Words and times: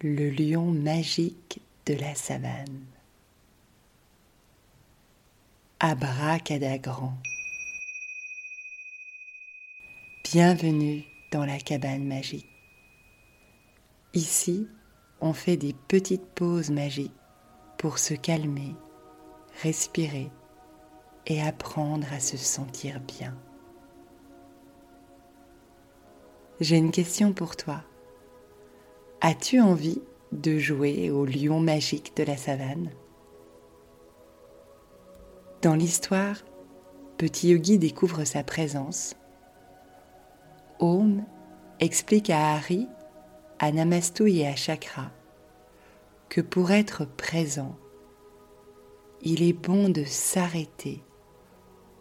le 0.00 0.30
lion 0.30 0.66
magique 0.66 1.60
de 1.86 1.94
la 1.94 2.14
savane. 2.14 2.84
Abracadagrand. 5.80 7.14
Bienvenue 10.22 11.04
dans 11.32 11.44
la 11.44 11.58
cabane 11.58 12.04
magique. 12.04 12.46
Ici, 14.14 14.68
on 15.20 15.32
fait 15.32 15.56
des 15.56 15.74
petites 15.88 16.26
pauses 16.26 16.70
magiques 16.70 17.10
pour 17.76 17.98
se 17.98 18.14
calmer, 18.14 18.76
respirer 19.62 20.30
et 21.26 21.42
apprendre 21.42 22.06
à 22.12 22.20
se 22.20 22.36
sentir 22.36 23.00
bien. 23.00 23.36
J'ai 26.60 26.76
une 26.76 26.92
question 26.92 27.32
pour 27.32 27.56
toi. 27.56 27.82
As-tu 29.20 29.60
envie 29.60 30.00
de 30.30 30.58
jouer 30.58 31.10
au 31.10 31.24
lion 31.24 31.58
magique 31.58 32.16
de 32.16 32.22
la 32.22 32.36
savane? 32.36 32.90
Dans 35.60 35.74
l'histoire, 35.74 36.36
Petit 37.16 37.48
Yogi 37.48 37.78
découvre 37.78 38.22
sa 38.22 38.44
présence. 38.44 39.16
Om 40.78 41.24
explique 41.80 42.30
à 42.30 42.52
Harry, 42.52 42.86
à 43.58 43.72
Namastu 43.72 44.30
et 44.30 44.46
à 44.46 44.54
Chakra 44.54 45.10
que 46.28 46.40
pour 46.40 46.70
être 46.70 47.04
présent, 47.04 47.76
il 49.22 49.42
est 49.42 49.52
bon 49.52 49.88
de 49.88 50.04
s'arrêter 50.04 51.02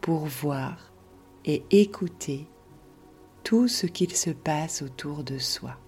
pour 0.00 0.26
voir 0.26 0.92
et 1.44 1.62
écouter 1.70 2.48
tout 3.44 3.68
ce 3.68 3.86
qu'il 3.86 4.16
se 4.16 4.30
passe 4.30 4.82
autour 4.82 5.22
de 5.22 5.38
soi. 5.38 5.78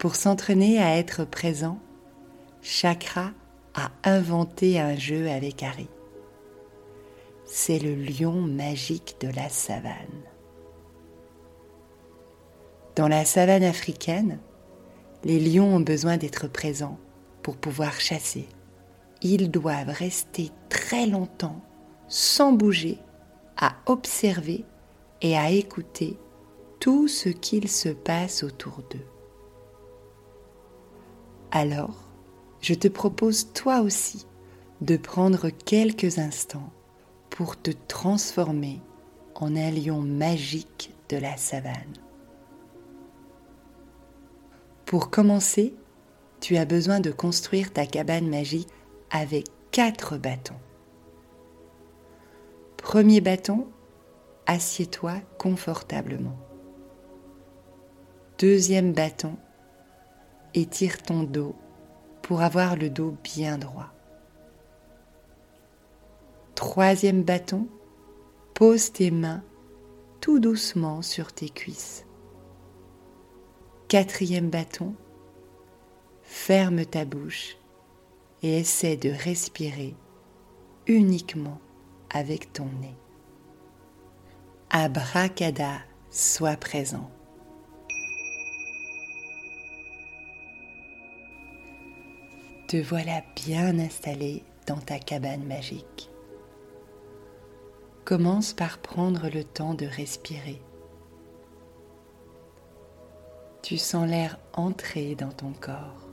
Pour 0.00 0.16
s'entraîner 0.16 0.82
à 0.82 0.96
être 0.96 1.26
présent, 1.26 1.78
Chakra 2.62 3.32
a 3.74 3.90
inventé 4.02 4.80
un 4.80 4.96
jeu 4.96 5.28
avec 5.28 5.62
Harry. 5.62 5.90
C'est 7.44 7.78
le 7.78 7.94
lion 7.94 8.40
magique 8.40 9.16
de 9.20 9.28
la 9.28 9.50
savane. 9.50 10.22
Dans 12.96 13.08
la 13.08 13.26
savane 13.26 13.62
africaine, 13.62 14.38
les 15.22 15.38
lions 15.38 15.76
ont 15.76 15.80
besoin 15.80 16.16
d'être 16.16 16.48
présents 16.48 16.98
pour 17.42 17.58
pouvoir 17.58 18.00
chasser. 18.00 18.48
Ils 19.20 19.50
doivent 19.50 19.90
rester 19.90 20.50
très 20.70 21.06
longtemps 21.06 21.60
sans 22.08 22.52
bouger, 22.52 22.96
à 23.58 23.76
observer 23.84 24.64
et 25.20 25.36
à 25.36 25.50
écouter 25.50 26.16
tout 26.78 27.06
ce 27.06 27.28
qu'il 27.28 27.68
se 27.68 27.90
passe 27.90 28.42
autour 28.42 28.78
d'eux. 28.90 29.19
Alors, 31.52 32.08
je 32.60 32.74
te 32.74 32.86
propose 32.86 33.52
toi 33.52 33.80
aussi 33.80 34.26
de 34.80 34.96
prendre 34.96 35.50
quelques 35.50 36.18
instants 36.18 36.70
pour 37.28 37.60
te 37.60 37.72
transformer 37.88 38.80
en 39.34 39.56
un 39.56 39.70
lion 39.70 40.00
magique 40.00 40.94
de 41.08 41.16
la 41.16 41.36
savane. 41.36 41.94
Pour 44.86 45.10
commencer, 45.10 45.74
tu 46.40 46.56
as 46.56 46.64
besoin 46.64 47.00
de 47.00 47.10
construire 47.10 47.72
ta 47.72 47.86
cabane 47.86 48.28
magique 48.28 48.68
avec 49.10 49.46
quatre 49.72 50.18
bâtons. 50.18 50.58
Premier 52.76 53.20
bâton, 53.20 53.66
assieds-toi 54.46 55.14
confortablement. 55.38 56.38
Deuxième 58.38 58.92
bâton, 58.92 59.36
étire 60.54 61.02
ton 61.02 61.22
dos 61.22 61.54
pour 62.22 62.42
avoir 62.42 62.76
le 62.76 62.90
dos 62.90 63.14
bien 63.22 63.58
droit. 63.58 63.92
Troisième 66.54 67.22
bâton, 67.22 67.66
pose 68.54 68.92
tes 68.92 69.10
mains 69.10 69.42
tout 70.20 70.38
doucement 70.38 71.02
sur 71.02 71.32
tes 71.32 71.48
cuisses. 71.48 72.04
Quatrième 73.88 74.50
bâton, 74.50 74.94
ferme 76.22 76.84
ta 76.84 77.04
bouche 77.04 77.56
et 78.42 78.58
essaie 78.58 78.96
de 78.96 79.10
respirer 79.10 79.96
uniquement 80.86 81.60
avec 82.12 82.52
ton 82.52 82.66
nez. 82.80 82.96
Abracada, 84.70 85.78
sois 86.10 86.56
présent. 86.56 87.10
Te 92.70 92.76
voilà 92.76 93.24
bien 93.34 93.80
installé 93.80 94.44
dans 94.68 94.76
ta 94.76 95.00
cabane 95.00 95.42
magique. 95.42 96.08
Commence 98.04 98.52
par 98.52 98.78
prendre 98.78 99.28
le 99.28 99.42
temps 99.42 99.74
de 99.74 99.86
respirer. 99.86 100.62
Tu 103.60 103.76
sens 103.76 104.06
l'air 104.08 104.38
entrer 104.52 105.16
dans 105.16 105.32
ton 105.32 105.52
corps. 105.52 106.06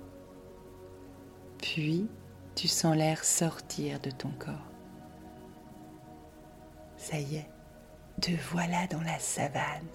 Puis 1.61 2.07
tu 2.55 2.67
sens 2.67 2.95
l'air 2.95 3.23
sortir 3.23 3.99
de 3.99 4.09
ton 4.09 4.31
corps. 4.39 4.71
Ça 6.97 7.19
y 7.19 7.35
est, 7.35 7.49
te 8.19 8.31
voilà 8.51 8.87
dans 8.87 9.01
la 9.01 9.19
savane. 9.19 9.85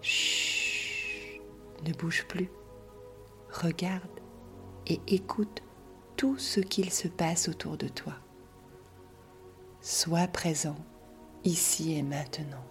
Chut, 0.00 1.42
ne 1.86 1.92
bouge 1.92 2.24
plus. 2.26 2.50
Regarde 3.50 4.17
et 4.88 5.00
écoute 5.06 5.62
tout 6.16 6.38
ce 6.38 6.60
qu'il 6.60 6.90
se 6.90 7.08
passe 7.08 7.48
autour 7.48 7.76
de 7.76 7.88
toi. 7.88 8.14
Sois 9.80 10.26
présent 10.26 10.76
ici 11.44 11.94
et 11.94 12.02
maintenant. 12.02 12.64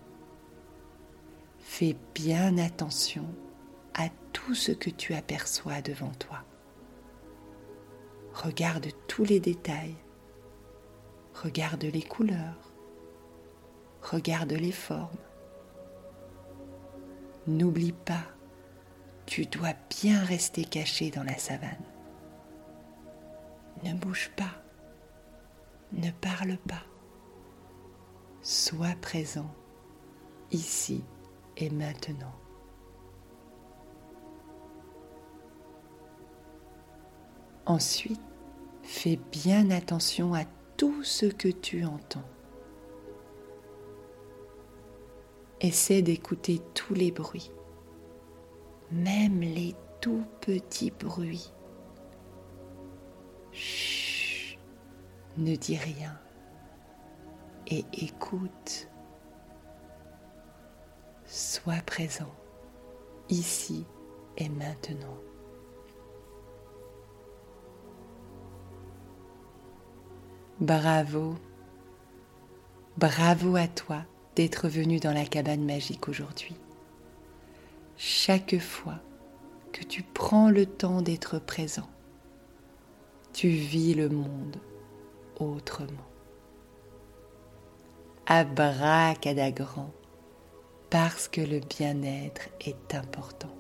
Fais 1.59 1.95
bien 2.13 2.57
attention 2.57 3.25
à 3.94 4.09
tout 4.33 4.55
ce 4.55 4.72
que 4.72 4.89
tu 4.89 5.13
aperçois 5.13 5.81
devant 5.81 6.11
toi. 6.19 6.44
Regarde 8.34 8.88
tous 9.07 9.23
les 9.23 9.39
détails. 9.39 9.95
Regarde 11.34 11.84
les 11.84 12.01
couleurs. 12.01 12.72
Regarde 14.01 14.53
les 14.53 14.72
formes. 14.72 15.09
N'oublie 17.47 17.94
pas, 17.94 18.25
tu 19.25 19.45
dois 19.45 19.73
bien 20.01 20.23
rester 20.23 20.66
caché 20.66 21.11
dans 21.11 21.23
la 21.23 21.38
savane. 21.38 21.84
Ne 23.83 23.93
bouge 23.93 24.31
pas. 24.35 24.63
Ne 25.93 26.11
parle 26.11 26.57
pas. 26.67 26.83
Sois 28.41 28.95
présent 29.01 29.49
ici 30.51 31.03
et 31.57 31.69
maintenant. 31.69 32.33
Ensuite, 37.66 38.21
fais 38.81 39.19
bien 39.31 39.69
attention 39.71 40.33
à 40.33 40.45
tout 40.77 41.03
ce 41.03 41.25
que 41.25 41.49
tu 41.49 41.83
entends. 41.83 42.23
Essaie 45.59 46.01
d'écouter 46.01 46.61
tous 46.73 46.93
les 46.93 47.11
bruits, 47.11 47.51
même 48.91 49.41
les 49.41 49.75
tout 49.99 50.23
petits 50.39 50.91
bruits 50.91 51.51
Chut, 53.57 54.59
ne 55.38 55.56
dis 55.56 55.78
rien 55.78 56.16
et 57.68 57.84
écoute. 57.94 58.88
Sois 61.25 61.81
présent 61.85 62.31
ici 63.29 63.85
et 64.37 64.47
maintenant. 64.47 65.17
Bravo, 70.59 71.35
bravo 72.97 73.55
à 73.55 73.67
toi 73.67 74.03
d'être 74.35 74.70
venu 74.70 74.99
dans 74.99 75.14
la 75.14 75.26
cabane 75.26 75.66
magique 75.66 76.08
aujourd'hui. 76.08 76.55
Chaque 77.97 78.59
fois 78.59 78.99
que 79.73 79.84
tu 79.84 80.03
prends 80.03 80.49
le 80.49 80.66
temps 80.66 81.02
d'être 81.02 81.40
présent, 81.40 81.90
tu 83.37 83.49
vis 83.49 83.93
le 83.93 84.09
monde 84.09 84.57
autrement. 85.39 86.09
Abracadagrand, 88.25 89.91
parce 90.89 91.28
que 91.28 91.41
le 91.41 91.59
bien-être 91.59 92.49
est 92.61 92.95
important. 92.95 93.55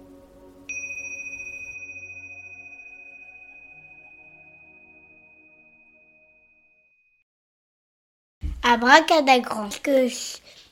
Abracadagrand, 8.63 9.69
que 9.83 10.07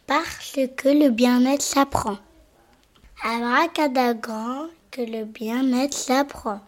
parce 0.08 0.58
que 0.75 0.90
le 0.90 1.10
bien-être 1.12 1.62
s'apprend. 1.62 2.18
Abracadagrand, 3.24 4.66
que 4.90 5.01
le 5.01 5.25
bien-être 5.25 6.10
l'apprend. 6.10 6.60